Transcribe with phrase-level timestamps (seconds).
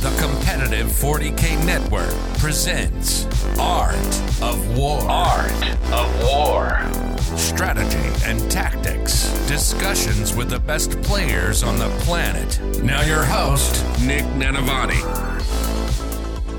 [0.00, 3.26] The Competitive 40K Network presents
[3.58, 3.96] Art
[4.40, 5.00] of War.
[5.00, 5.50] Art
[5.90, 6.80] of War.
[7.36, 9.28] Strategy and tactics.
[9.48, 12.60] Discussions with the best players on the planet.
[12.80, 15.02] Now, your host, Nick Nanavati.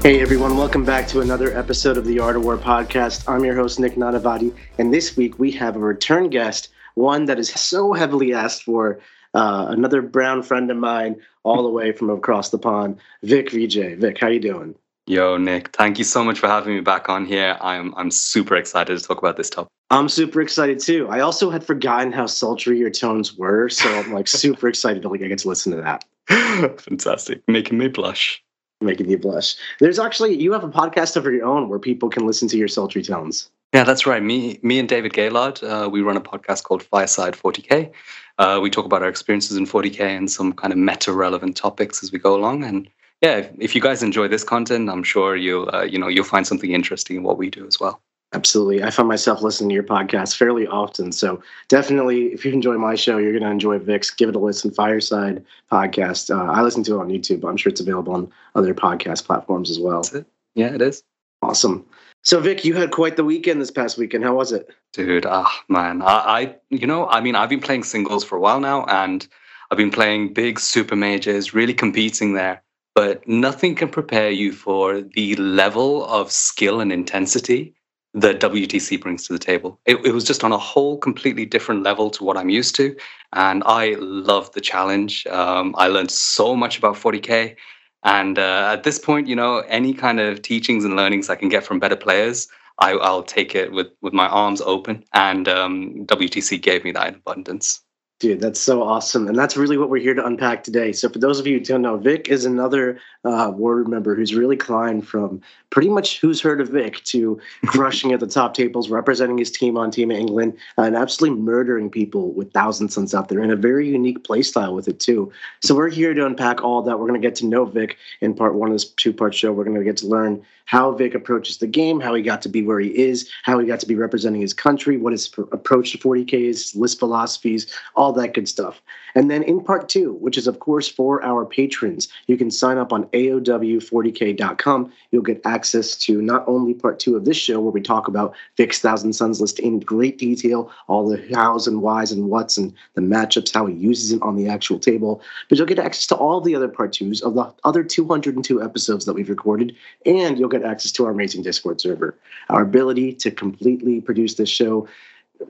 [0.04, 3.24] Hey everyone, welcome back to another episode of the Art of War podcast.
[3.26, 7.40] I'm your host, Nick Nanavati, and this week we have a return guest, one that
[7.40, 9.00] is so heavily asked for,
[9.34, 13.98] uh, another brown friend of mine, all the way from across the pond, Vik Vijay.
[13.98, 14.76] Vik, how you doing?
[15.08, 17.58] Yo, Nick, thank you so much for having me back on here.
[17.62, 19.70] I'm I'm super excited to talk about this topic.
[19.90, 21.08] I'm super excited too.
[21.10, 25.10] I also had forgotten how sultry your tones were, so I'm like super excited to
[25.10, 26.80] like I get to listen to that.
[26.82, 28.44] Fantastic, making me blush.
[28.82, 29.56] Making you blush.
[29.80, 32.68] There's actually you have a podcast of your own where people can listen to your
[32.68, 33.50] sultry tones.
[33.74, 34.24] Yeah, that's right.
[34.24, 37.92] Me, me and David Gaylord, uh, we run a podcast called Fireside 40K.
[38.40, 42.12] Uh, we talk about our experiences in 40K and some kind of meta-relevant topics as
[42.12, 42.64] we go along.
[42.64, 42.90] And
[43.22, 46.24] yeah, if, if you guys enjoy this content, I'm sure you'll, uh, you know, you'll
[46.24, 48.02] find something interesting in what we do as well.
[48.32, 48.84] Absolutely.
[48.84, 51.12] I find myself listening to your podcast fairly often.
[51.12, 54.12] So definitely, if you enjoy my show, you're going to enjoy Vik's.
[54.12, 54.72] Give it a listen.
[54.72, 56.34] Fireside podcast.
[56.34, 57.44] Uh, I listen to it on YouTube.
[57.44, 60.02] I'm sure it's available on other podcast platforms as well.
[60.14, 60.28] It.
[60.54, 61.04] Yeah, it is.
[61.42, 61.86] Awesome.
[62.24, 64.24] So Vik, you had quite the weekend this past weekend.
[64.24, 64.70] How was it?
[64.94, 66.06] Dude, ah man, I,
[66.42, 69.28] I you know, I mean, I've been playing singles for a while now, and
[69.72, 72.62] I've been playing big super majors, really competing there.
[72.96, 77.74] But nothing can prepare you for the level of skill and intensity
[78.14, 79.80] that WTC brings to the table.
[79.86, 82.96] It, it was just on a whole completely different level to what I'm used to,
[83.34, 85.26] and I loved the challenge.
[85.28, 87.56] Um, I learned so much about 40k.
[88.04, 91.50] And uh, at this point, you know, any kind of teachings and learnings I can
[91.50, 92.48] get from better players,
[92.80, 95.04] I, will take it with with my arms open.
[95.14, 97.82] And um, WTC gave me that in abundance.
[98.20, 99.30] Dude, that's so awesome.
[99.30, 100.92] And that's really what we're here to unpack today.
[100.92, 104.36] So, for those of you who don't know, Vik is another uh, ward member who's
[104.36, 108.90] really climbed from pretty much who's heard of Vik to crushing at the top tables,
[108.90, 113.42] representing his team on Team England, and absolutely murdering people with Thousand Sons out there
[113.42, 115.32] in a very unique playstyle with it, too.
[115.62, 117.00] So, we're here to unpack all that.
[117.00, 119.54] We're going to get to know Vik in part one of this two part show.
[119.54, 122.50] We're going to get to learn how Vik approaches the game, how he got to
[122.50, 125.94] be where he is, how he got to be representing his country, what his approach
[125.94, 127.66] to 40K is, list philosophies,
[127.96, 128.82] all that good stuff.
[129.16, 132.78] And then in part two, which is, of course, for our patrons, you can sign
[132.78, 134.92] up on AOW40K.com.
[135.12, 138.36] You'll get access to not only part two of this show, where we talk about
[138.58, 142.74] Vik's Thousand Sons list in great detail, all the hows and whys and whats and
[142.94, 146.16] the matchups, how he uses it on the actual table, but you'll get access to
[146.16, 150.50] all the other part twos of the other 202 episodes that we've recorded, and you'll
[150.50, 152.18] get access to our amazing Discord server.
[152.50, 154.88] Our ability to completely produce this show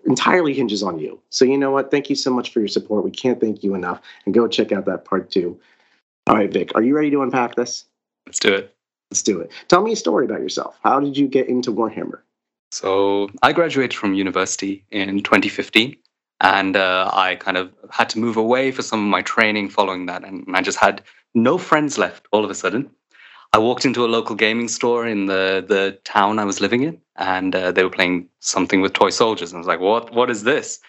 [0.06, 1.20] entirely hinges on you.
[1.30, 1.92] So you know what?
[1.92, 3.04] Thank you so much for your support.
[3.04, 4.02] We can't thank you enough.
[4.26, 5.60] And go check out that part two.
[6.28, 7.86] All right, Vik, are you ready to unpack this?
[8.26, 8.76] Let's do it.
[9.12, 9.52] Let's do it.
[9.68, 10.78] Tell me a story about yourself.
[10.84, 12.20] How did you get into Warhammer?
[12.72, 15.98] So I graduated from university in 2015
[16.42, 20.06] and uh, I kind of had to move away for some of my training following
[20.06, 22.90] that, and I just had no friends left all of a sudden.
[23.52, 27.02] I walked into a local gaming store in the the town I was living in,
[27.16, 29.52] and uh, they were playing something with toy soldiers.
[29.52, 30.14] And I was like, "What?
[30.14, 30.80] What is this?"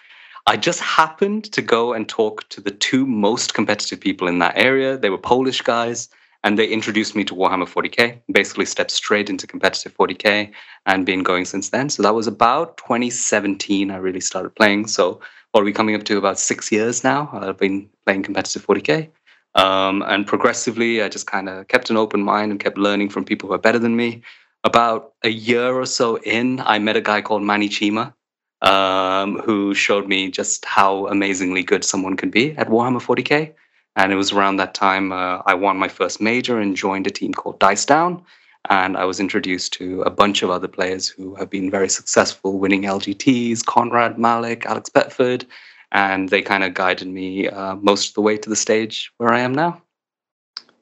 [0.45, 4.57] I just happened to go and talk to the two most competitive people in that
[4.57, 4.97] area.
[4.97, 6.09] They were Polish guys,
[6.43, 8.19] and they introduced me to Warhammer 40k.
[8.31, 10.51] Basically, stepped straight into competitive 40k,
[10.85, 11.89] and been going since then.
[11.89, 13.89] So that was about 2017.
[13.89, 14.85] I really started playing.
[14.87, 15.19] So
[15.51, 16.17] what are we coming up to?
[16.17, 17.29] About six years now.
[17.33, 19.09] I've been playing competitive 40k.
[19.55, 23.25] Um, and progressively, I just kind of kept an open mind and kept learning from
[23.25, 24.21] people who are better than me.
[24.63, 28.13] About a year or so in, I met a guy called Manny Chima,
[28.61, 33.53] um, who showed me just how amazingly good someone can be at Warhammer 40k.
[33.95, 37.11] And it was around that time uh, I won my first major and joined a
[37.11, 38.23] team called Dice Down.
[38.69, 42.59] And I was introduced to a bunch of other players who have been very successful,
[42.59, 45.45] winning LGTs Conrad Malik, Alex Betford,
[45.91, 49.33] and they kind of guided me uh, most of the way to the stage where
[49.33, 49.81] I am now.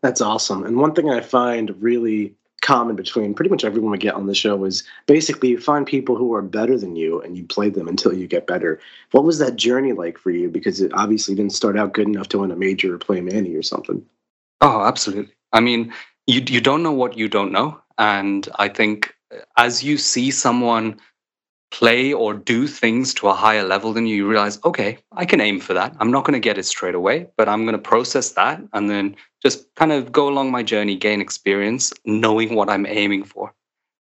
[0.01, 0.63] That's awesome.
[0.63, 4.35] And one thing I find really common between pretty much everyone we get on the
[4.35, 7.87] show is basically you find people who are better than you and you play them
[7.87, 8.79] until you get better.
[9.11, 10.49] What was that journey like for you?
[10.49, 13.55] Because it obviously didn't start out good enough to win a major or play Manny
[13.55, 14.05] or something.
[14.61, 15.33] Oh, absolutely.
[15.53, 15.93] I mean,
[16.27, 19.15] you you don't know what you don't know, and I think
[19.57, 20.99] as you see someone
[21.71, 25.39] play or do things to a higher level than you, you realize, okay, I can
[25.39, 25.95] aim for that.
[25.99, 28.89] I'm not going to get it straight away, but I'm going to process that and
[28.89, 33.53] then just kind of go along my journey, gain experience, knowing what I'm aiming for.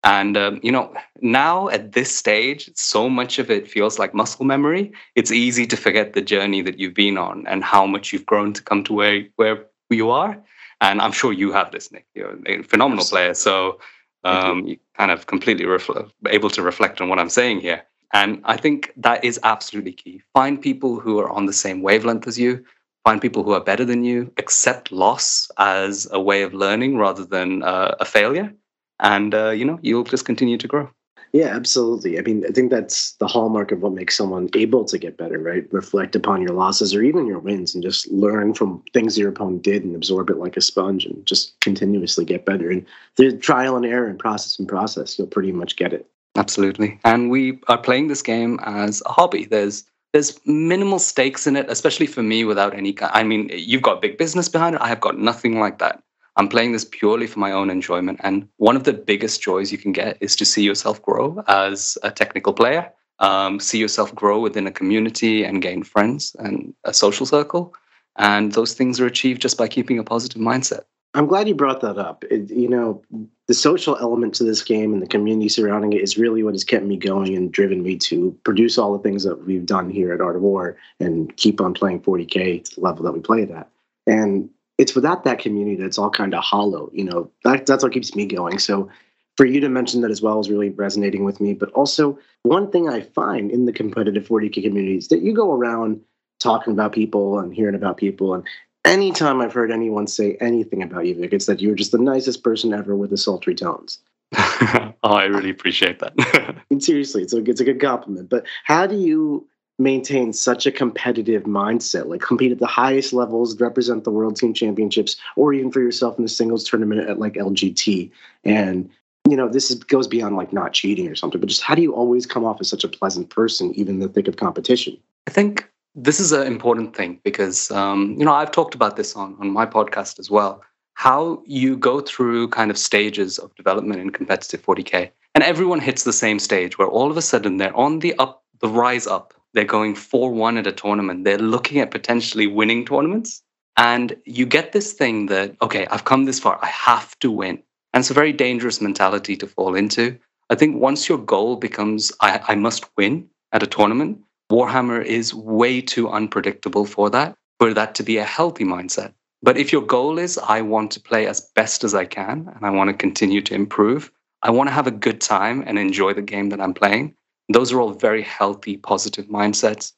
[0.04, 4.46] And, um, you know, now at this stage, so much of it feels like muscle
[4.46, 4.94] memory.
[5.16, 8.54] It's easy to forget the journey that you've been on and how much you've grown
[8.54, 10.38] to come to where, where you are.
[10.80, 12.06] And I'm sure you have this, Nick.
[12.14, 13.34] You're a phenomenal player.
[13.34, 13.80] So
[14.26, 17.84] um, you kind of completely refl- able to reflect on what I'm saying here.
[18.14, 20.22] And I think that is absolutely key.
[20.34, 22.64] Find people who are on the same wavelength as you.
[23.04, 24.32] Find people who are better than you.
[24.38, 28.52] Accept loss as a way of learning rather than uh, a failure,
[29.00, 30.90] and uh, you know you'll just continue to grow.
[31.36, 32.18] Yeah, absolutely.
[32.18, 35.38] I mean, I think that's the hallmark of what makes someone able to get better,
[35.38, 35.68] right?
[35.74, 39.62] Reflect upon your losses or even your wins and just learn from things your opponent
[39.62, 42.72] did and absorb it like a sponge and just continuously get better.
[42.72, 42.86] And
[43.18, 46.10] through trial and error and process and process, you'll pretty much get it.
[46.38, 47.02] Absolutely.
[47.04, 49.44] And we are playing this game as a hobby.
[49.44, 49.84] There's
[50.14, 54.18] there's minimal stakes in it, especially for me without any I mean, you've got big
[54.18, 54.82] business behind it.
[54.82, 56.02] I have got nothing like that.
[56.38, 58.20] I'm playing this purely for my own enjoyment.
[58.24, 61.98] And one of the biggest joys you can get is to see yourself grow as
[62.04, 66.94] a technical player, um, see yourself grow within a community and gain friends and a
[66.94, 67.74] social circle.
[68.18, 70.84] And those things are achieved just by keeping a positive mindset.
[71.14, 72.26] I'm glad you brought that up.
[72.30, 73.02] It, you know,
[73.48, 76.66] the social element to this game and the community surrounding it is really what has
[76.66, 80.14] kept me going and driven me to produce all the things that we've done here
[80.14, 83.44] at Art of War and keep on playing 40K to the level that we play
[83.44, 83.70] it at.
[84.06, 86.90] And it's without that community that's all kind of hollow.
[86.94, 88.60] You know, that, that's what keeps me going.
[88.60, 88.90] So
[89.38, 91.54] for you to mention that as well is really resonating with me.
[91.54, 95.52] But also, one thing I find in the competitive 40K community is that you go
[95.52, 96.02] around
[96.40, 98.34] talking about people and hearing about people.
[98.34, 98.46] And
[98.84, 102.44] anytime I've heard anyone say anything about you, Vik, it's that you're just the nicest
[102.44, 104.00] person ever with the sultry tones.
[104.38, 106.56] oh, I really appreciate that.
[106.80, 108.30] seriously, it's a, it's a good compliment.
[108.30, 113.60] But how do you maintain such a competitive mindset, like compete at the highest levels,
[113.60, 117.34] represent the world team championships, or even for yourself in a singles tournament at like
[117.34, 118.10] LGT.
[118.44, 118.90] And
[119.28, 121.82] you know, this is, goes beyond like not cheating or something, but just how do
[121.82, 124.98] you always come off as such a pleasant person, even in the thick of competition?
[125.28, 129.16] I think this is an important thing because um, you know I've talked about this
[129.16, 130.64] on on my podcast as well.
[130.94, 136.04] How you go through kind of stages of development in competitive 40k, and everyone hits
[136.04, 139.34] the same stage where all of a sudden they're on the up, the rise up
[139.56, 141.24] they're going 4 1 at a tournament.
[141.24, 143.42] They're looking at potentially winning tournaments.
[143.78, 146.60] And you get this thing that, okay, I've come this far.
[146.62, 147.64] I have to win.
[147.94, 150.18] And it's a very dangerous mentality to fall into.
[150.50, 154.20] I think once your goal becomes, I, I must win at a tournament,
[154.52, 159.14] Warhammer is way too unpredictable for that, for that to be a healthy mindset.
[159.42, 162.66] But if your goal is, I want to play as best as I can and
[162.66, 164.12] I want to continue to improve,
[164.42, 167.16] I want to have a good time and enjoy the game that I'm playing,
[167.50, 169.94] those are all very healthy, positive mindsets.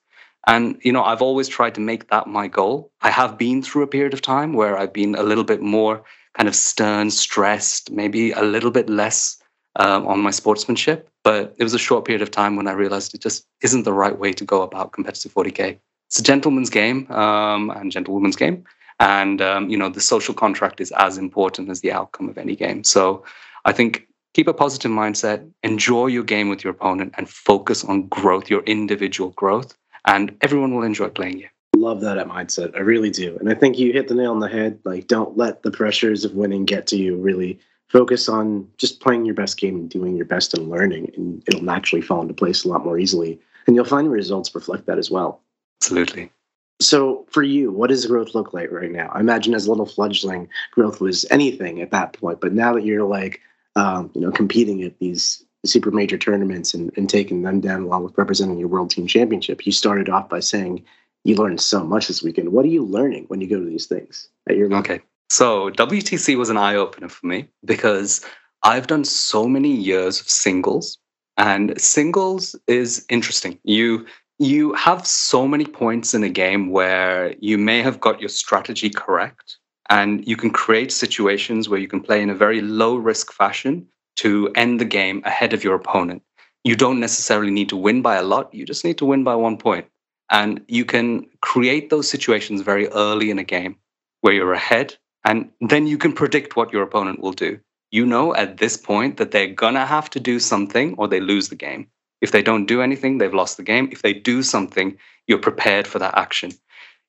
[0.47, 2.91] And, you know, I've always tried to make that my goal.
[3.01, 6.03] I have been through a period of time where I've been a little bit more
[6.37, 9.41] kind of stern, stressed, maybe a little bit less
[9.75, 11.09] um, on my sportsmanship.
[11.23, 13.93] But it was a short period of time when I realized it just isn't the
[13.93, 15.77] right way to go about competitive 40K.
[16.07, 18.63] It's a gentleman's game um, and gentlewoman's game.
[18.99, 22.55] And, um, you know, the social contract is as important as the outcome of any
[22.55, 22.83] game.
[22.83, 23.23] So
[23.65, 24.06] I think
[24.37, 28.61] keep a positive mindset, enjoy your game with your opponent, and focus on growth, your
[28.65, 29.75] individual growth,
[30.05, 31.47] and everyone will enjoy playing you.
[31.75, 32.75] Love that mindset.
[32.75, 33.35] I really do.
[33.39, 34.79] And I think you hit the nail on the head.
[34.85, 37.15] Like, don't let the pressures of winning get to you.
[37.17, 37.57] Really
[37.87, 41.63] focus on just playing your best game and doing your best and learning, and it'll
[41.63, 43.39] naturally fall into place a lot more easily.
[43.65, 45.41] And you'll find results reflect that as well.
[45.81, 46.31] Absolutely.
[46.79, 49.09] So, for you, what does growth look like right now?
[49.11, 52.39] I imagine as a little fledgling, growth was anything at that point.
[52.39, 53.41] But now that you're like
[53.77, 58.03] um, you know, competing at these super major tournaments and, and taking them down along
[58.03, 59.65] with representing your world team championship.
[59.65, 60.83] You started off by saying
[61.23, 62.51] you learned so much this weekend.
[62.51, 64.79] What are you learning when you go to these things at your level?
[64.79, 65.01] Okay.
[65.29, 68.25] So WTC was an eye opener for me because
[68.63, 70.97] I've done so many years of singles
[71.37, 73.59] and singles is interesting.
[73.63, 74.05] You
[74.39, 78.89] you have so many points in a game where you may have got your strategy
[78.89, 79.57] correct
[79.89, 83.87] and you can create situations where you can play in a very low risk fashion
[84.17, 86.23] to end the game ahead of your opponent.
[86.63, 89.35] You don't necessarily need to win by a lot, you just need to win by
[89.35, 89.87] one point.
[90.29, 93.77] And you can create those situations very early in a game
[94.21, 97.59] where you're ahead, and then you can predict what your opponent will do.
[97.91, 101.47] You know at this point that they're gonna have to do something or they lose
[101.47, 101.87] the game.
[102.19, 103.87] If they don't do anything, they've lost the game.
[103.91, 106.51] If they do something, you're prepared for that action.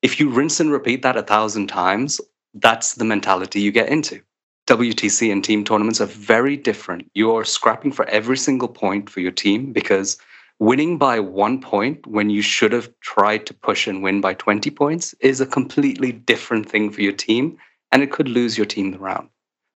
[0.01, 2.21] If you rinse and repeat that a thousand times,
[2.53, 4.21] that's the mentality you get into.
[4.67, 7.09] WTC and team tournaments are very different.
[7.15, 10.17] You're scrapping for every single point for your team because
[10.59, 14.69] winning by one point when you should have tried to push and win by 20
[14.69, 17.57] points is a completely different thing for your team
[17.91, 19.29] and it could lose your team the round.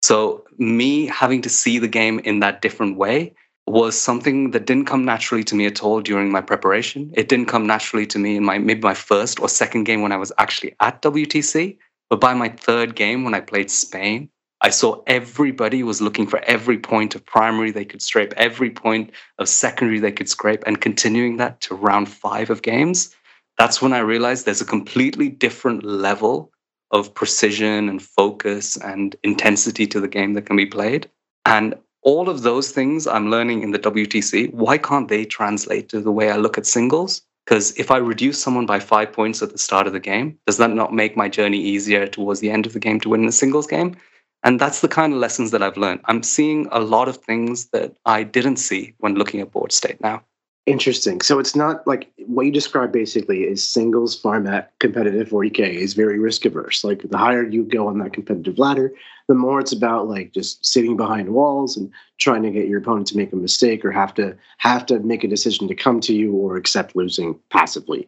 [0.01, 3.33] So, me having to see the game in that different way
[3.67, 7.11] was something that didn't come naturally to me at all during my preparation.
[7.13, 10.11] It didn't come naturally to me in my maybe my first or second game when
[10.11, 11.77] I was actually at WTC
[12.11, 16.39] But by my third game, when I played Spain, I saw everybody was looking for
[16.39, 20.81] every point of primary they could scrape, every point of secondary they could scrape, and
[20.81, 23.15] continuing that to round five of games.
[23.57, 26.51] That's when I realized there's a completely different level
[26.91, 31.09] of precision and focus and intensity to the game that can be played.
[31.45, 36.01] And all of those things I'm learning in the WTC, why can't they translate to
[36.01, 37.21] the way I look at singles?
[37.51, 40.55] Because if I reduce someone by five points at the start of the game, does
[40.55, 43.31] that not make my journey easier towards the end of the game to win a
[43.33, 43.97] singles game?
[44.41, 45.99] And that's the kind of lessons that I've learned.
[46.05, 49.99] I'm seeing a lot of things that I didn't see when looking at board state
[49.99, 50.23] now.
[50.67, 51.21] Interesting.
[51.21, 56.19] So it's not like what you described basically is singles format competitive 40K is very
[56.19, 56.83] risk averse.
[56.83, 58.93] Like the higher you go on that competitive ladder,
[59.27, 63.07] the more it's about like just sitting behind walls and trying to get your opponent
[63.07, 66.13] to make a mistake or have to have to make a decision to come to
[66.13, 68.07] you or accept losing passively.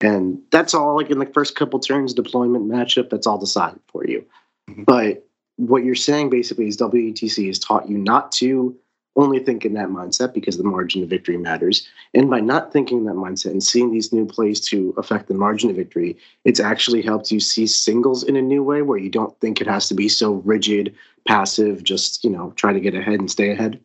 [0.00, 4.04] And that's all like in the first couple turns deployment matchup, that's all decided for
[4.04, 4.24] you.
[4.68, 4.82] Mm-hmm.
[4.82, 8.76] But what you're saying basically is WTC has taught you not to
[9.16, 11.86] only think in that mindset because the margin of victory matters.
[12.14, 15.70] And by not thinking that mindset and seeing these new plays to affect the margin
[15.70, 19.38] of victory, it's actually helped you see singles in a new way where you don't
[19.40, 20.94] think it has to be so rigid,
[21.26, 23.80] passive, just, you know, try to get ahead and stay ahead.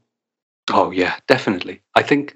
[0.71, 1.81] Oh, yeah, definitely.
[1.95, 2.35] I think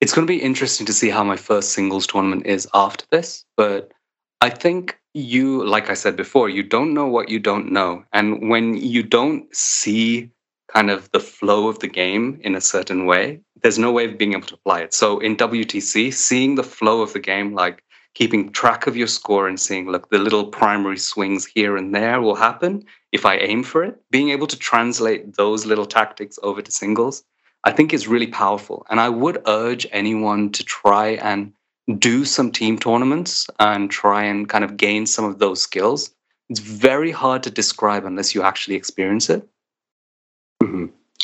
[0.00, 3.44] it's going to be interesting to see how my first singles tournament is after this.
[3.56, 3.92] But
[4.40, 8.04] I think you, like I said before, you don't know what you don't know.
[8.12, 10.30] And when you don't see
[10.72, 14.18] kind of the flow of the game in a certain way, there's no way of
[14.18, 14.94] being able to apply it.
[14.94, 17.82] So in WTC, seeing the flow of the game, like
[18.14, 22.20] keeping track of your score and seeing, look, the little primary swings here and there
[22.20, 26.62] will happen if I aim for it, being able to translate those little tactics over
[26.62, 27.24] to singles,
[27.64, 28.86] I think is really powerful.
[28.90, 31.52] And I would urge anyone to try and
[31.98, 36.14] do some team tournaments and try and kind of gain some of those skills.
[36.48, 39.46] It's very hard to describe unless you actually experience it.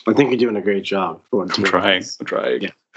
[0.09, 1.23] I think you're doing a great job.
[1.31, 2.03] For I'm trying.
[2.21, 2.63] I'm trying.
[2.63, 2.71] Yeah.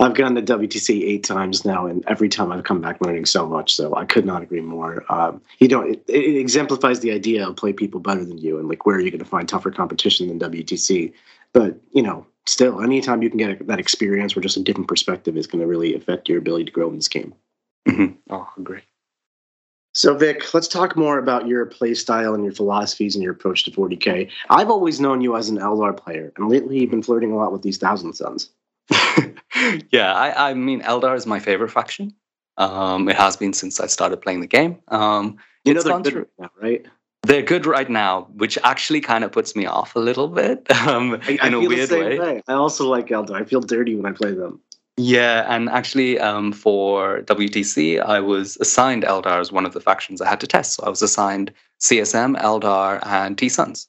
[0.00, 3.46] I've gone to WTC eight times now, and every time I've come back learning so
[3.46, 3.74] much.
[3.74, 5.04] So I could not agree more.
[5.12, 8.68] Um, you know, it, it, exemplifies the idea of play people better than you, and
[8.68, 11.12] like where are you going to find tougher competition than WTC?
[11.52, 15.36] But you know, still, anytime you can get that experience or just a different perspective
[15.36, 17.34] is going to really affect your ability to grow in this game.
[17.88, 18.14] Mm-hmm.
[18.30, 18.84] Oh, great.
[19.98, 23.64] So, Vik, let's talk more about your play style and your philosophies and your approach
[23.64, 24.30] to 40K.
[24.48, 27.50] I've always known you as an Eldar player, and lately you've been flirting a lot
[27.50, 28.50] with these Thousand Sons.
[29.90, 32.14] yeah, I, I, mean, Eldar is my favorite faction.
[32.58, 34.78] Um, it has been since I started playing the game.
[34.86, 36.86] Um, you know they're good through, now, right?
[37.24, 41.20] They're good right now, which actually kind of puts me off a little bit um,
[41.24, 42.18] I, in I a weird way.
[42.20, 42.42] way.
[42.46, 43.32] I also like Eldar.
[43.32, 44.60] I feel dirty when I play them.
[45.00, 50.20] Yeah, and actually, um, for WTC, I was assigned Eldar as one of the factions
[50.20, 50.74] I had to test.
[50.74, 53.88] So I was assigned CSM, Eldar, and T Suns.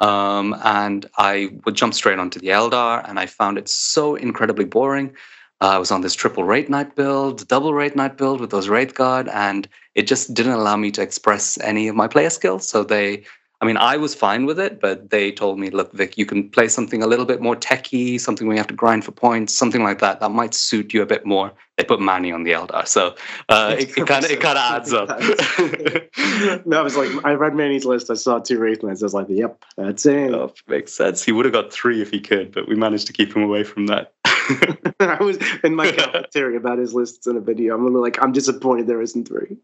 [0.00, 4.66] Um, and I would jump straight onto the Eldar, and I found it so incredibly
[4.66, 5.16] boring.
[5.62, 8.68] Uh, I was on this triple Wraith Knight build, double Wraith Knight build with those
[8.68, 12.68] Wraith Guard, and it just didn't allow me to express any of my player skills.
[12.68, 13.24] So they
[13.62, 16.48] I mean, I was fine with it, but they told me, look, Vik, you can
[16.48, 19.54] play something a little bit more techy, something where you have to grind for points,
[19.54, 20.20] something like that.
[20.20, 21.52] That might suit you a bit more.
[21.76, 23.14] They put Manny on the Eldar, so
[23.50, 25.08] uh, it kind of it kind of adds up.
[26.66, 28.10] no, I was like, I read Manny's list.
[28.10, 29.02] I saw two Wraith Knights.
[29.02, 30.34] I was like, yep, that's it.
[30.34, 31.22] Oh, makes sense.
[31.22, 33.64] He would have got three if he could, but we managed to keep him away
[33.64, 34.12] from that.
[34.24, 37.74] I was in my commentary about his lists in a video.
[37.74, 39.58] I'm like, I'm disappointed there isn't three.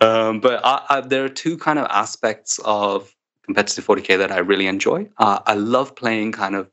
[0.00, 4.38] Um, but I, I, there are two kind of aspects of competitive 40k that I
[4.38, 5.08] really enjoy.
[5.18, 6.70] Uh, I love playing kind of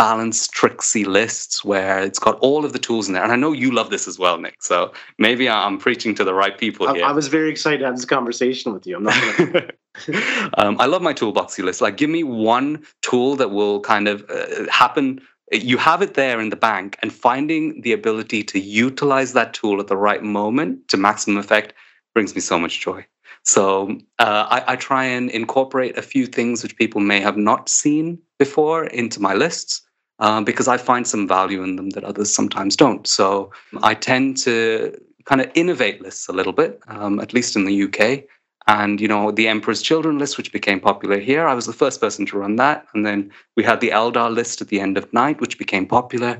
[0.00, 3.22] balanced, tricksy lists where it's got all of the tools in there.
[3.22, 4.54] And I know you love this as well, Nick.
[4.62, 7.04] So maybe I'm preaching to the right people I, here.
[7.04, 8.96] I was very excited to have this conversation with you.
[8.96, 9.36] I'm not.
[9.36, 9.70] Gonna...
[10.56, 11.82] um, I love my toolboxy list.
[11.82, 15.20] Like, give me one tool that will kind of uh, happen
[15.50, 19.80] you have it there in the bank and finding the ability to utilize that tool
[19.80, 21.72] at the right moment to maximum effect
[22.14, 23.04] brings me so much joy.
[23.42, 27.68] So uh, I, I, try and incorporate a few things which people may have not
[27.68, 29.82] seen before into my lists
[30.18, 33.06] uh, because i find some value in them that others sometimes don't.
[33.06, 33.50] So
[33.82, 37.82] i tend to kind of innovate lists a little bit um, at least in the
[37.84, 38.24] uk
[38.70, 42.00] and you know the emperor's children list which became popular here i was the first
[42.00, 42.86] person to run that.
[42.94, 46.32] And then we had the eldar list at the end of night which became popular.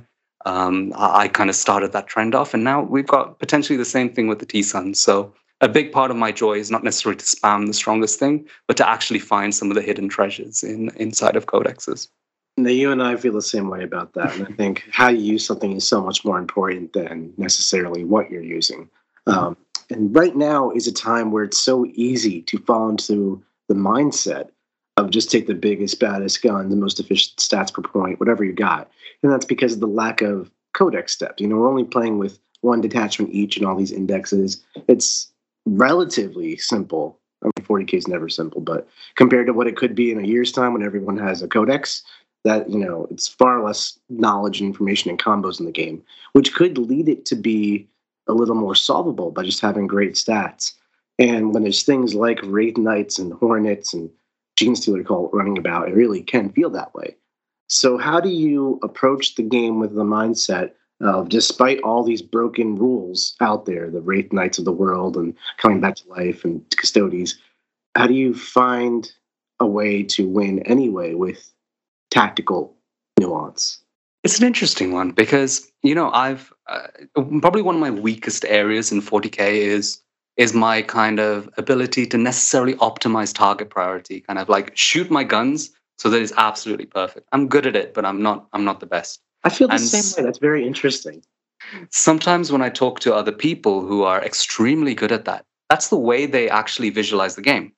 [0.47, 2.55] Um, i, I kind of started that trend off.
[2.55, 6.11] And now we've got potentially the same thing with the t-sons so a big part
[6.11, 9.55] of my joy is not necessarily to spam the strongest thing but to actually find
[9.55, 12.09] some of the hidden treasures in inside of codexes.
[12.57, 14.35] Now, you and I feel the same way about that.
[14.35, 18.31] And I think how you use something is so much more important than necessarily what
[18.31, 18.91] you're using.
[19.27, 19.57] Um,
[19.91, 24.51] And right now is a time where it's so easy to fall into the mindset
[24.97, 28.53] of just take the biggest, baddest gun, the most efficient stats per point, whatever you
[28.53, 28.91] got.
[29.23, 31.41] And that's because of the lack of codex steps.
[31.41, 34.63] You know, we're only playing with one detachment each and all these indexes.
[34.89, 35.33] It's
[35.67, 37.19] relatively simple.
[37.43, 40.27] I mean, 40k is never simple, but compared to what it could be in a
[40.27, 42.03] year's time when everyone has a codex,
[42.45, 46.55] that you know, it's far less knowledge and information and combos in the game, which
[46.55, 47.87] could lead it to be
[48.31, 50.73] a little more solvable by just having great stats.
[51.19, 54.11] And when there's things like Wraith Knights and Hornets and
[54.59, 57.17] Genestealer Cult running about, it really can feel that way.
[57.69, 62.77] So, how do you approach the game with the mindset of, despite all these broken
[62.77, 66.65] rules out there, the Wraith Knights of the world and coming back to life and
[66.77, 67.39] Custodes,
[67.95, 69.13] how do you find
[69.61, 71.53] a way to win anyway with
[72.11, 72.75] tactical
[73.19, 73.80] nuance?
[74.23, 76.89] It's an interesting one because you know I've uh,
[77.41, 80.03] probably one of my weakest areas in 40k is
[80.37, 85.25] is my kind of ability to necessarily optimize target priority, kind of like shoot my
[85.25, 87.29] guns so that it's absolutely perfect.
[87.33, 89.21] I'm good at it, but I'm not I'm not the best.
[89.45, 90.27] I feel the and same way.
[90.27, 91.23] That's very interesting.
[91.91, 95.97] Sometimes when I talk to other people who are extremely good at that, that's the
[95.97, 97.73] way they actually visualize the game.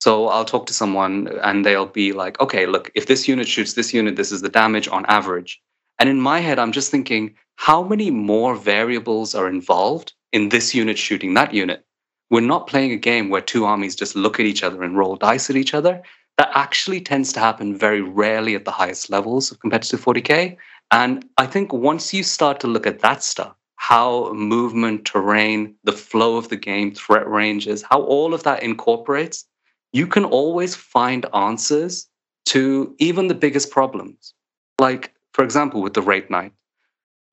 [0.00, 3.74] So I'll talk to someone and they'll be like, okay, look, if this unit shoots
[3.74, 5.60] this unit, this is the damage on average.
[5.98, 10.74] And in my head, I'm just thinking, how many more variables are involved in this
[10.74, 11.84] unit shooting that unit?
[12.30, 15.16] We're not playing a game where two armies just look at each other and roll
[15.16, 16.02] dice at each other.
[16.36, 20.56] That actually tends to happen very rarely at the highest levels of competitive 40K.
[20.90, 25.92] And I think once you start to look at that stuff, how movement, terrain, the
[25.92, 29.44] flow of the game, threat ranges, how all of that incorporates,
[29.92, 32.06] you can always find answers
[32.46, 34.34] to even the biggest problems.
[34.78, 36.52] Like for example, with the Wraith Knight,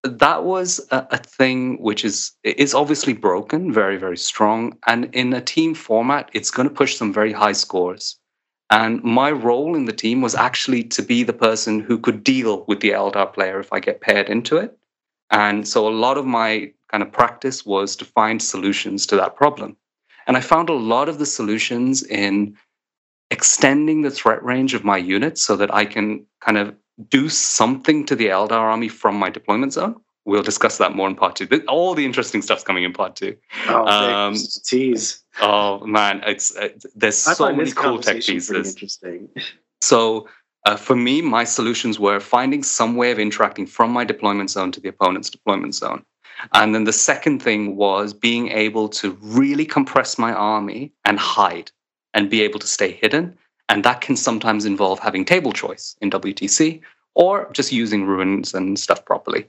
[0.04, 5.34] that was a, a, thing which is is obviously broken, very very strong, and in
[5.34, 8.20] a team format, it's going to push some very high scores.
[8.70, 12.64] And my role in the team was actually to be the person who could deal
[12.68, 14.78] with the Eldar player if I get paired into it.
[15.32, 19.36] And so a lot of my kind of practice was to find solutions to that
[19.36, 19.78] problem.
[20.28, 22.56] And I found a lot of the solutions in
[23.32, 26.76] extending the threat range of my units so that I can kind of
[27.10, 29.96] do something to the Eldar army from my deployment zone.
[30.26, 31.48] We'll discuss that more in part two.
[31.68, 33.38] All the interesting stuff's coming in part two.
[33.68, 35.24] Oh, um, tease.
[35.40, 38.74] Oh man, it's uh, there's I so many cool tech pieces.
[38.74, 39.30] Interesting.
[39.82, 40.28] So
[40.66, 44.72] uh, for me, my solutions were finding some way of interacting from my deployment zone
[44.72, 46.04] to the opponent's deployment zone.
[46.54, 51.70] And then the second thing was being able to really compress my army and hide
[52.16, 53.38] and be able to stay hidden
[53.70, 56.82] and that can sometimes involve having table choice in WTC
[57.16, 59.48] or just using ruins and stuff properly.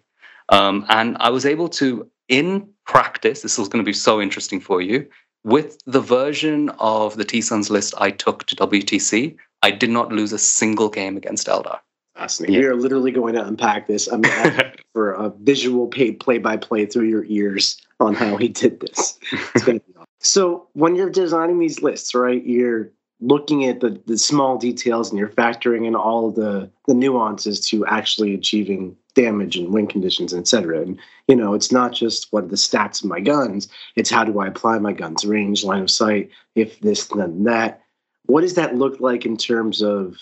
[0.48, 4.60] Um, and I was able to, in practice, this is going to be so interesting
[4.60, 5.06] for you.
[5.44, 10.12] With the version of the T Suns list I took to WTC, I did not
[10.12, 11.78] lose a single game against Eldar.
[12.16, 12.58] Fascinating.
[12.58, 14.08] We are literally going to unpack this.
[14.08, 14.22] I'm
[14.92, 19.18] for a visual play by play through your ears on how he did this.
[19.54, 20.06] It's going to be awesome.
[20.20, 25.18] So when you're designing these lists, right, you're looking at the, the small details and
[25.18, 30.82] you're factoring in all the, the nuances to actually achieving damage and wind conditions, etc.
[30.82, 34.24] And you know, it's not just what are the stats of my guns; it's how
[34.24, 37.82] do I apply my guns, range, line of sight, if this, then that.
[38.26, 40.16] What does that look like in terms of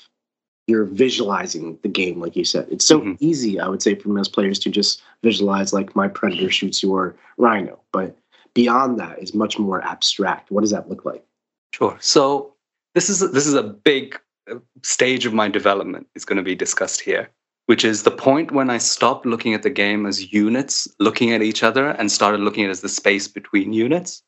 [0.67, 2.69] you're visualizing the game, like you said?
[2.71, 3.15] It's so mm-hmm.
[3.19, 7.17] easy, I would say, for most players to just visualize like my predator shoots your
[7.39, 8.17] rhino, but
[8.55, 10.51] beyond that is much more abstract.
[10.51, 11.25] What does that look like?
[11.73, 11.97] Sure.
[12.01, 12.54] So
[12.95, 14.19] this is this is a big
[14.51, 17.31] uh, stage of my development is going to be discussed here
[17.67, 21.43] which is the point when i stopped looking at the game as units looking at
[21.43, 24.23] each other and started looking at it as the space between units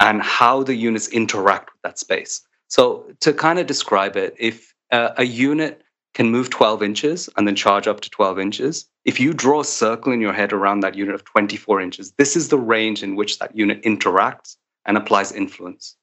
[0.00, 2.42] and how the units interact with that space.
[2.68, 5.82] So to kind of describe it if uh, a unit
[6.14, 9.64] can move 12 inches and then charge up to 12 inches if you draw a
[9.64, 13.14] circle in your head around that unit of 24 inches this is the range in
[13.14, 15.96] which that unit interacts and applies influence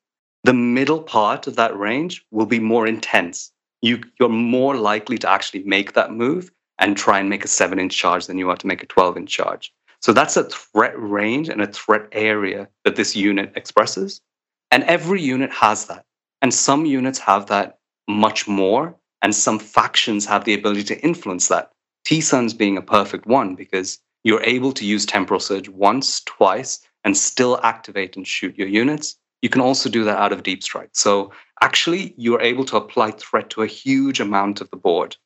[0.46, 3.52] the middle part of that range will be more intense.
[3.82, 7.80] You, you're more likely to actually make that move and try and make a seven
[7.80, 9.74] inch charge than you are to make a 12 inch charge.
[10.02, 14.22] So that's a threat range and a threat area that this unit expresses.
[14.70, 16.06] And every unit has that.
[16.44, 21.48] And some units have that much more, and some factions have the ability to influence
[21.48, 21.72] that.
[22.06, 26.86] T Suns being a perfect one because you're able to use Temporal Surge once, twice,
[27.04, 29.18] and still activate and shoot your units.
[29.46, 30.90] You can also do that out of Deep Strike.
[30.94, 31.32] So
[31.62, 35.18] actually, you're able to apply threat to a huge amount of the board.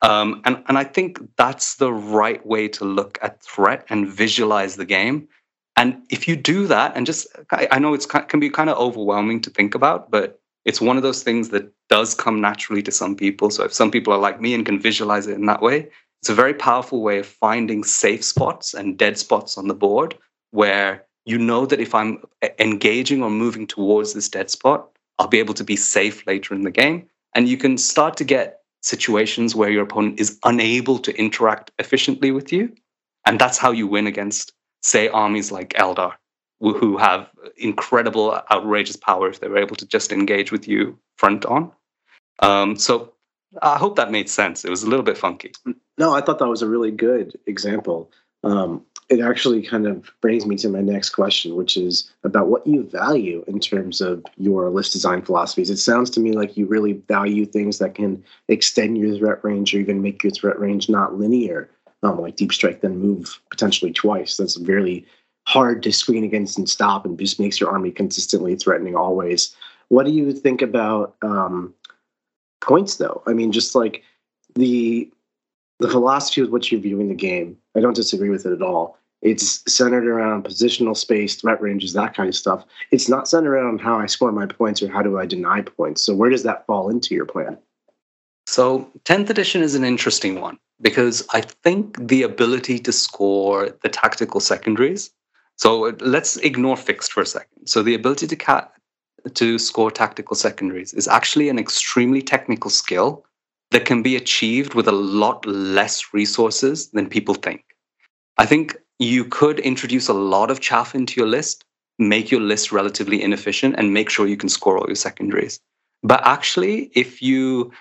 [0.00, 4.76] Um, and, and I think that's the right way to look at threat and visualize
[4.76, 5.26] the game.
[5.74, 9.40] And if you do that, and just, I know it can be kind of overwhelming
[9.40, 13.16] to think about, but it's one of those things that does come naturally to some
[13.16, 13.50] people.
[13.50, 15.88] So if some people are like me and can visualize it in that way,
[16.22, 20.16] it's a very powerful way of finding safe spots and dead spots on the board
[20.52, 22.22] where you know that if I'm
[22.58, 26.62] engaging or moving towards this dead spot, I'll be able to be safe later in
[26.62, 27.08] the game.
[27.34, 32.30] And you can start to get situations where your opponent is unable to interact efficiently
[32.30, 32.74] with you.
[33.26, 36.12] And that's how you win against, say, armies like Eldar,
[36.60, 41.72] who have incredible, outrageous power if they're able to just engage with you front on.
[42.40, 43.14] Um, so
[43.62, 44.64] I hope that made sense.
[44.64, 45.52] It was a little bit funky.
[45.96, 48.10] No, I thought that was a really good example.
[48.42, 52.66] Um, it actually kind of brings me to my next question, which is about what
[52.66, 55.68] you value in terms of your list design philosophies.
[55.68, 59.74] It sounds to me like you really value things that can extend your threat range
[59.74, 61.68] or even make your threat range not linear,
[62.02, 64.38] um, like deep strike, then move potentially twice.
[64.38, 65.06] That's really
[65.46, 69.54] hard to screen against and stop, and just makes your army consistently threatening always.
[69.88, 71.74] What do you think about um,
[72.62, 73.22] points, though?
[73.26, 74.02] I mean, just like
[74.54, 75.10] the
[75.80, 78.98] the philosophy with which you're viewing the game, I don't disagree with it at all.
[79.22, 82.64] It's centered around positional space, threat ranges, that kind of stuff.
[82.90, 86.04] It's not centered around how I score my points or how do I deny points.
[86.04, 87.56] So where does that fall into your plan?
[88.46, 93.88] So 10th edition is an interesting one because I think the ability to score the
[93.88, 95.10] tactical secondaries.
[95.56, 97.66] So let's ignore fixed for a second.
[97.66, 98.68] So the ability to ca-
[99.32, 103.24] to score tactical secondaries is actually an extremely technical skill
[103.74, 107.64] that can be achieved with a lot less resources than people think.
[108.38, 111.64] I think you could introduce a lot of chaff into your list,
[111.98, 115.58] make your list relatively inefficient, and make sure you can score all your secondaries.
[116.04, 117.72] But actually, if you,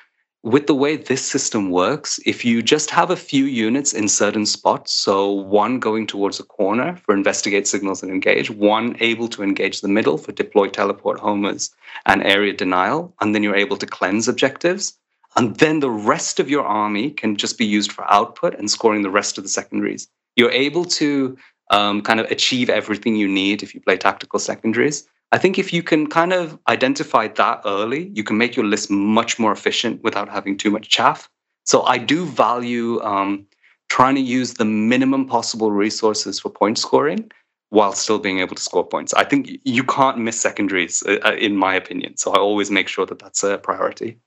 [0.42, 4.48] with the way this system works, if you just have a few units in certain
[4.48, 9.44] spots, so one going towards a corner for investigate signals and engage, one able to
[9.44, 11.70] engage the middle for deploy teleport homers
[12.08, 14.98] and area denial, and then you're able to cleanse objectives,
[15.36, 19.02] and then the rest of your army can just be used for output and scoring
[19.02, 20.08] the rest of the secondaries.
[20.36, 21.38] You're able to
[21.72, 25.08] um, kind of achieve everything you need if you play tactical secondaries.
[25.32, 28.92] I think if you can kind of identify that early, you can make your list
[28.92, 31.28] much more efficient without having too much chaff.
[31.66, 33.48] So I do value um,
[33.90, 37.32] trying to use the minimum possible resources for point scoring
[37.70, 39.16] while still being able to score points.
[39.16, 42.18] I think you can't miss secondaries, uh, uh in my opinion.
[42.18, 44.20] So I always make sure that that's a priority.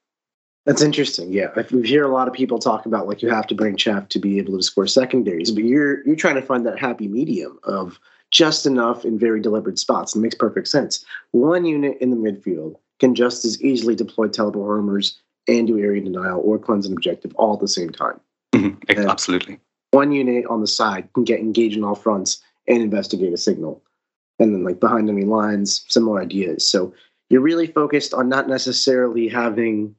[0.66, 1.33] That's interesting.
[1.33, 4.09] Yeah, we hear a lot of people talk about like you have to bring chaff
[4.09, 7.59] to be able to score secondaries, but you're you're trying to find that happy medium
[7.62, 8.00] of
[8.33, 10.16] just enough in very deliberate spots.
[10.16, 11.05] It makes perfect sense.
[11.31, 16.02] One unit in the midfield can just as easily deploy teleport homers and do area
[16.02, 18.20] denial or cleanse an objective all at the same time.
[18.52, 19.09] Mm-hmm.
[19.09, 19.61] Absolutely.
[19.92, 23.83] One unit on the side can get engaged in all fronts and investigate a signal.
[24.40, 26.68] And then like behind enemy lines, similar ideas.
[26.68, 26.92] So
[27.31, 29.94] you're really focused on not necessarily having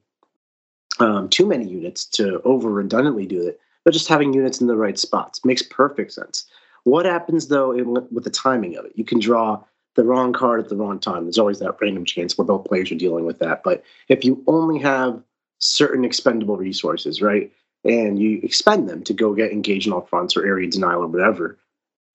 [1.00, 4.76] um, too many units to over redundantly do it, but just having units in the
[4.76, 6.46] right spots makes perfect sense.
[6.84, 8.92] What happens though in, with the timing of it?
[8.94, 9.62] You can draw
[9.94, 11.24] the wrong card at the wrong time.
[11.24, 13.62] There's always that random chance where both players are dealing with that.
[13.62, 15.22] But if you only have
[15.58, 17.52] certain expendable resources, right,
[17.84, 21.08] and you expend them to go get engaged in all fronts or area denial or
[21.08, 21.58] whatever,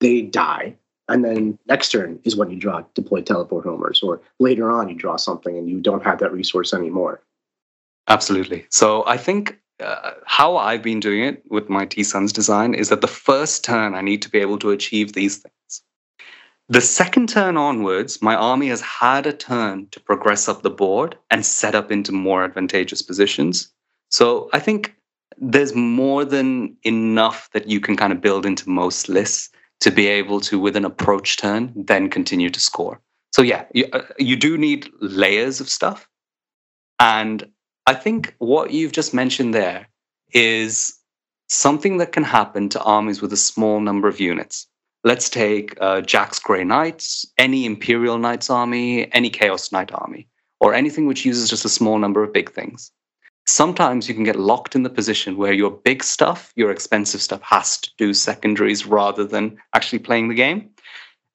[0.00, 0.74] they die.
[1.08, 4.94] And then next turn is when you draw deploy teleport homers, or later on you
[4.94, 7.20] draw something and you don't have that resource anymore.
[8.08, 8.66] Absolutely.
[8.70, 12.88] So I think uh, how I've been doing it with my T Suns design is
[12.90, 15.82] that the first turn I need to be able to achieve these things.
[16.68, 21.16] The second turn onwards, my army has had a turn to progress up the board
[21.30, 23.70] and set up into more advantageous positions.
[24.10, 24.94] So I think
[25.36, 30.06] there's more than enough that you can kind of build into most lists to be
[30.06, 33.00] able to, with an approach turn, then continue to score.
[33.32, 36.08] So yeah, you, uh, you do need layers of stuff.
[37.00, 37.50] And
[37.86, 39.88] I think what you've just mentioned there
[40.32, 40.98] is
[41.48, 44.66] something that can happen to armies with a small number of units.
[45.04, 50.26] Let's take uh, Jack's Grey Knights, any Imperial Knights army, any Chaos Knight army,
[50.60, 52.90] or anything which uses just a small number of big things.
[53.46, 57.42] Sometimes you can get locked in the position where your big stuff, your expensive stuff,
[57.42, 60.70] has to do secondaries rather than actually playing the game.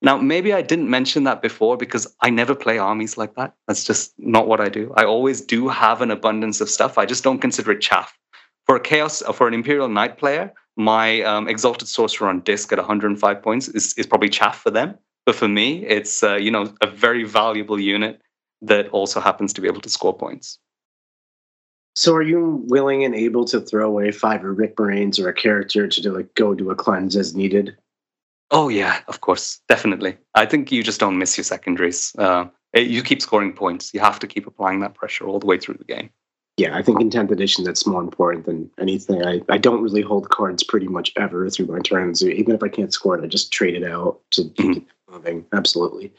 [0.01, 3.53] Now, maybe I didn't mention that before because I never play armies like that.
[3.67, 4.93] That's just not what I do.
[4.95, 6.97] I always do have an abundance of stuff.
[6.97, 8.17] I just don't consider it chaff.
[8.65, 12.71] For a chaos, uh, for an Imperial Knight player, my um, Exalted Sorcerer on disc
[12.71, 14.97] at 105 points is, is probably chaff for them.
[15.25, 18.21] But for me, it's uh, you know a very valuable unit
[18.61, 20.59] that also happens to be able to score points.
[21.95, 25.87] So, are you willing and able to throw away five Rubric Marines or a character
[25.87, 27.75] to do like go do a cleanse as needed?
[28.51, 30.17] Oh yeah, of course, definitely.
[30.35, 32.15] I think you just don't miss your secondaries.
[32.17, 33.93] Uh, you keep scoring points.
[33.93, 36.09] You have to keep applying that pressure all the way through the game.
[36.57, 39.25] Yeah, I think in 10th edition, that's more important than anything.
[39.25, 42.21] I, I don't really hold cards pretty much ever through my turns.
[42.21, 44.71] Even if I can't score it, I just trade it out to keep mm-hmm.
[44.71, 45.45] it moving.
[45.53, 46.11] Absolutely.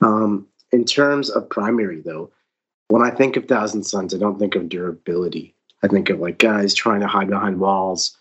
[0.00, 2.30] Um, in terms of primary, though,
[2.88, 5.54] when I think of Thousand Sons, I don't think of durability.
[5.82, 8.16] I think of like guys trying to hide behind walls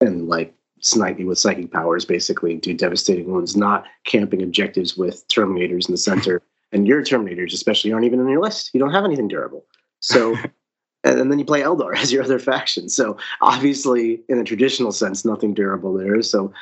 [0.00, 5.26] and like snipe me with psychic powers, basically do devastating wounds, not camping objectives with
[5.28, 6.42] Terminators in the center.
[6.72, 8.70] and your Terminators, especially, aren't even on your list.
[8.74, 9.64] You don't have anything durable.
[10.00, 10.36] So,
[11.04, 12.88] and then you play Eldar as your other faction.
[12.88, 16.20] So, obviously, in a traditional sense, nothing durable there.
[16.22, 16.52] So,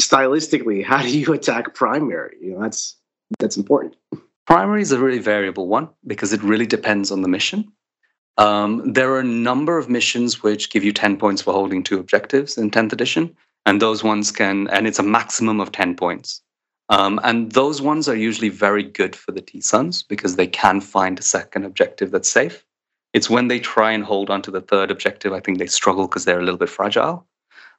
[0.00, 2.36] stylistically, how do you attack primary?
[2.40, 2.96] You know, that's
[3.38, 3.94] that's important.
[4.46, 7.72] Primary is a really variable one because it really depends on the mission.
[8.36, 11.98] Um, there are a number of missions which give you 10 points for holding two
[11.98, 13.34] objectives in 10th edition.
[13.66, 16.42] And those ones can, and it's a maximum of 10 points.
[16.90, 20.80] Um, and those ones are usually very good for the T Suns because they can
[20.80, 22.64] find a second objective that's safe.
[23.14, 26.06] It's when they try and hold on to the third objective, I think they struggle
[26.06, 27.26] because they're a little bit fragile.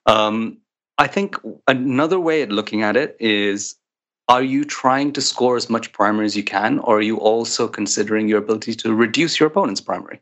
[0.05, 0.57] Um,
[0.97, 1.35] I think
[1.67, 3.75] another way of looking at it is
[4.27, 7.67] are you trying to score as much primary as you can, or are you also
[7.67, 10.19] considering your ability to reduce your opponent's primary?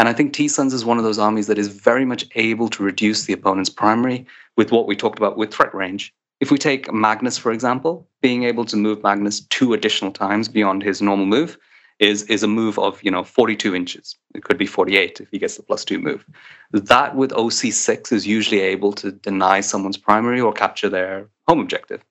[0.00, 2.70] And I think T Suns is one of those armies that is very much able
[2.70, 4.24] to reduce the opponent's primary
[4.56, 6.14] with what we talked about with threat range.
[6.40, 10.82] If we take Magnus, for example, being able to move Magnus two additional times beyond
[10.82, 11.58] his normal move
[11.98, 14.16] is, is a move of you know 42 inches.
[14.34, 16.24] It could be 48 if he gets the plus two move.
[16.72, 22.02] That with OC6 is usually able to deny someone's primary or capture their home objective.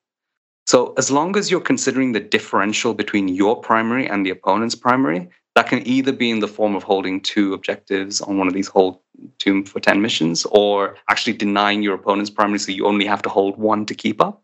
[0.67, 5.27] So as long as you're considering the differential between your primary and the opponent's primary,
[5.55, 8.67] that can either be in the form of holding two objectives on one of these
[8.67, 8.99] hold
[9.39, 13.29] two for 10 missions or actually denying your opponent's primary so you only have to
[13.29, 14.41] hold one to keep up.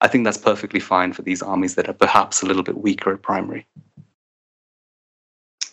[0.00, 3.12] I think that's perfectly fine for these armies that are perhaps a little bit weaker
[3.12, 3.66] at primary.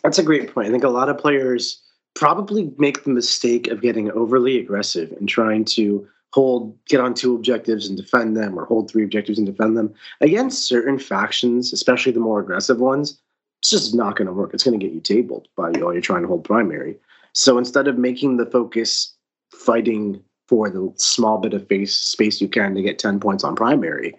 [0.04, 0.68] That's a great point.
[0.68, 1.82] I think a lot of players
[2.16, 7.36] probably make the mistake of getting overly aggressive and trying to hold get on two
[7.36, 12.12] objectives and defend them or hold three objectives and defend them against certain factions especially
[12.12, 13.20] the more aggressive ones
[13.62, 14.54] it's just not going to work.
[14.54, 16.98] It's going to get you tabled by all you're trying to hold primary.
[17.34, 19.14] So instead of making the focus
[19.54, 23.56] fighting for the small bit of face, space you can to get 10 points on
[23.56, 24.16] primary,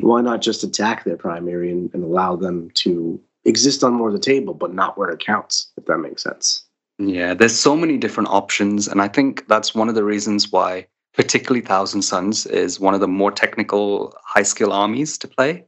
[0.00, 4.14] why not just attack their primary and, and allow them to exist on more of
[4.14, 6.64] the table, but not where it counts, if that makes sense?
[6.98, 8.86] Yeah, there's so many different options.
[8.86, 13.00] And I think that's one of the reasons why, particularly Thousand Sons, is one of
[13.00, 15.64] the more technical, high skill armies to play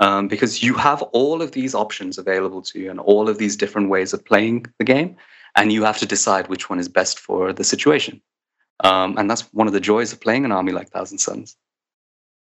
[0.00, 3.56] um, because you have all of these options available to you and all of these
[3.56, 5.16] different ways of playing the game,
[5.56, 8.20] and you have to decide which one is best for the situation.
[8.80, 11.56] Um, and that's one of the joys of playing an army like Thousand Sons.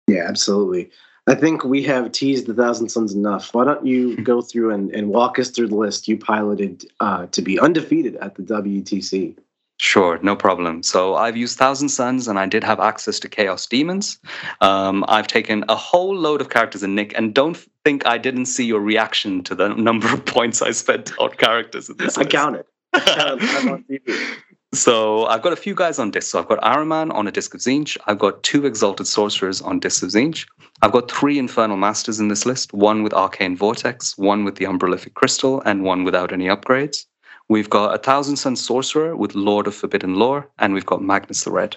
[0.08, 0.90] Yeah, absolutely.
[1.28, 3.52] I think we have teased the Thousand Sons enough.
[3.52, 7.26] Why don't you go through and, and walk us through the list you piloted uh,
[7.26, 9.36] to be undefeated at the WTC?
[9.78, 10.82] Sure, no problem.
[10.82, 14.18] So I've used Thousand Sons and I did have access to Chaos Daemons.
[14.62, 18.46] Um, I've taken a whole load of characters in Nick, and don't think I didn't
[18.46, 22.16] see your reaction to the number of points I spent on characters in this.
[22.16, 22.64] I counted.
[24.72, 26.30] so I've got a few guys on disc.
[26.30, 27.98] So I've got Ahriman on a disc of Tzeentch.
[28.06, 30.46] I've got two Exalted Sorcerers on discs of Tzeentch.
[30.80, 34.64] I've got three Infernal Masters in this list one with Arcane Vortex, one with the
[34.64, 37.04] Umbralific Crystal, and one without any upgrades.
[37.48, 41.44] We've got a Thousand Sun Sorcerer with Lord of Forbidden Lore, and we've got Magnus
[41.44, 41.76] the Red.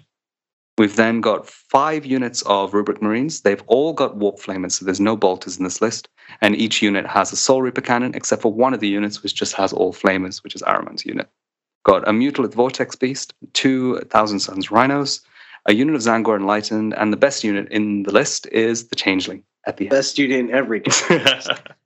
[0.80, 3.42] We've then got five units of Rubric Marines.
[3.42, 6.08] They've all got Warp Flamers, so there's no bolters in this list.
[6.42, 9.36] And each unit has a Soul Reaper cannon, except for one of the units, which
[9.36, 11.30] just has all Flamers, which is Ahriman's unit.
[11.84, 15.22] Got a Mutalith Vortex Beast, two Thousand Sons Rhinos,
[15.66, 19.44] a unit of Tzaangor Enlightened, and the best unit in the list is the Changeling
[19.68, 19.92] at the end.
[19.92, 20.94] Best unit in every game.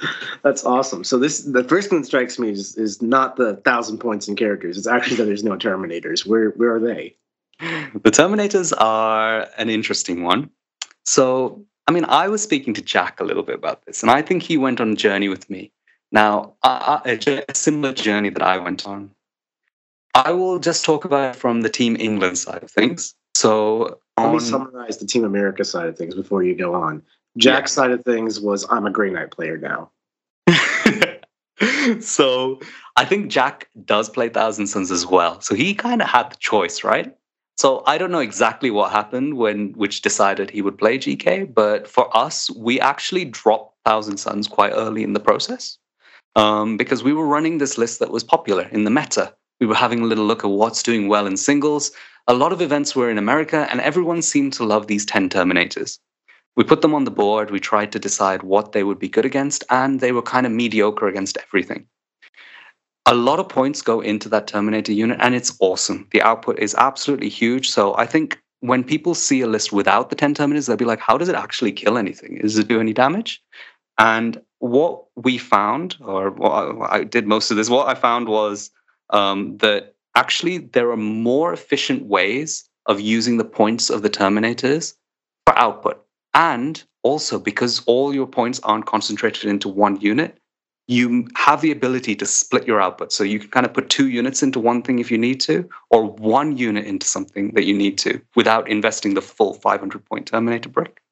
[0.42, 1.04] That's awesome.
[1.04, 4.36] So this the first thing that strikes me is is not the thousand points in
[4.36, 4.78] characters.
[4.78, 6.26] It's actually that there's no Terminators.
[6.26, 7.16] Where where are they?
[7.60, 10.50] The Terminators are an interesting one.
[11.04, 14.20] So I mean, I was speaking to Jack a little bit about this, and I
[14.22, 15.72] think he went on a journey with me.
[16.12, 19.10] Now, a similar journey that I went on.
[20.14, 23.14] I will just talk about it from the Team England side of things.
[23.34, 27.02] So, let me summarize the Team America side of things before you go on.
[27.38, 27.82] Jack's yeah.
[27.82, 29.90] side of things was I'm a Grey Knight player now.
[32.00, 32.60] so
[32.96, 35.40] I think Jack does play Thousand Sons as well.
[35.40, 37.14] So he kind of had the choice, right?
[37.56, 41.88] So I don't know exactly what happened when which decided he would play GK, but
[41.88, 45.78] for us, we actually dropped Thousand Sons quite early in the process
[46.36, 49.34] um, because we were running this list that was popular in the meta.
[49.60, 51.90] We were having a little look at what's doing well in singles.
[52.28, 55.98] A lot of events were in America, and everyone seemed to love these 10 Terminators.
[56.58, 57.52] We put them on the board.
[57.52, 60.50] We tried to decide what they would be good against, and they were kind of
[60.50, 61.86] mediocre against everything.
[63.06, 66.08] A lot of points go into that Terminator unit, and it's awesome.
[66.10, 67.70] The output is absolutely huge.
[67.70, 70.98] So I think when people see a list without the 10 Terminators, they'll be like,
[70.98, 72.40] how does it actually kill anything?
[72.42, 73.40] Does it do any damage?
[73.96, 76.34] And what we found, or
[76.92, 78.72] I did most of this, what I found was
[79.10, 84.96] um, that actually there are more efficient ways of using the points of the Terminators
[85.46, 86.04] for output.
[86.34, 90.38] And also, because all your points aren't concentrated into one unit,
[90.88, 93.12] you have the ability to split your output.
[93.12, 95.68] So you can kind of put two units into one thing if you need to,
[95.90, 100.26] or one unit into something that you need to without investing the full 500 point
[100.26, 101.02] Terminator brick.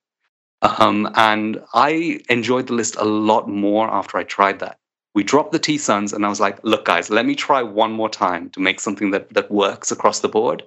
[0.62, 4.78] Um, and I enjoyed the list a lot more after I tried that.
[5.14, 7.92] We dropped the T Sons, and I was like, look, guys, let me try one
[7.92, 10.62] more time to make something that, that works across the board.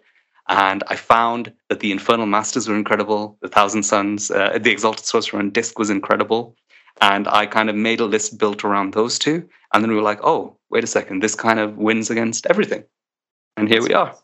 [0.49, 3.37] And I found that the Infernal Masters were incredible.
[3.41, 6.55] The Thousand Sons, uh, the Exalted Sorcerer and Disc was incredible.
[7.01, 9.47] And I kind of made a list built around those two.
[9.73, 12.83] And then we were like, oh, wait a second, this kind of wins against everything.
[13.57, 14.15] And here we are.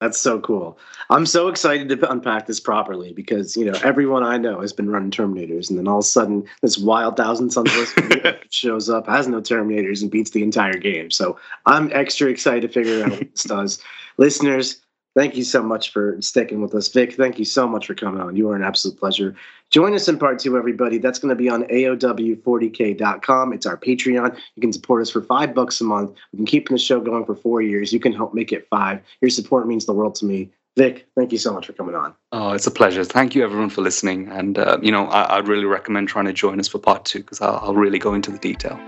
[0.00, 0.78] That's so cool.
[1.10, 4.88] I'm so excited to unpack this properly because you know everyone I know has been
[4.88, 7.98] running Terminators, and then all of a sudden this wild Thousand Sons list
[8.50, 11.10] shows up, has no Terminators, and beats the entire game.
[11.10, 13.82] So I'm extra excited to figure out what this does.
[14.16, 14.80] Listeners,
[15.16, 16.88] Thank you so much for sticking with us.
[16.88, 18.36] Vik, thank you so much for coming on.
[18.36, 19.34] You are an absolute pleasure.
[19.70, 20.98] Join us in part two, everybody.
[20.98, 23.52] That's going to be on AOW40K.com.
[23.52, 24.38] It's our Patreon.
[24.54, 26.12] You can support us for five bucks a month.
[26.32, 27.92] We can keep the show going for four years.
[27.92, 29.00] You can help make it five.
[29.20, 30.50] Your support means the world to me.
[30.76, 32.14] Vik, thank you so much for coming on.
[32.30, 33.04] Oh, it's a pleasure.
[33.04, 34.28] Thank you, everyone, for listening.
[34.28, 37.18] And, uh, you know, I, would really recommend trying to join us for part two
[37.18, 38.80] because I'll, I'll really go into the detail.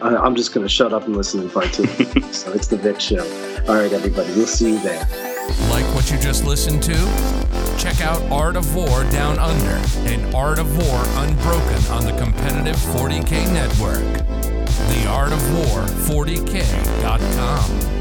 [0.00, 1.86] I'm just going to shut up and listen in part two.
[2.32, 3.22] so it's the Vik Show.
[3.68, 4.32] All right, everybody.
[4.34, 5.25] We'll see you there.
[5.70, 6.94] Like what you just listened to?
[7.78, 9.80] Check out Art of War Down Under
[10.10, 14.02] and Art of War Unbroken on the competitive 40K network.
[14.88, 17.96] The Art of War 40K.com.